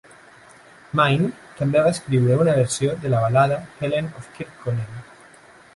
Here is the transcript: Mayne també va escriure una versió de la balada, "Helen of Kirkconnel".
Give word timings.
Mayne 0.99 1.27
també 1.61 1.83
va 1.89 1.93
escriure 1.97 2.39
una 2.45 2.57
versió 2.61 2.97
de 3.05 3.13
la 3.17 3.21
balada, 3.27 3.61
"Helen 3.83 4.13
of 4.23 4.35
Kirkconnel". 4.39 5.03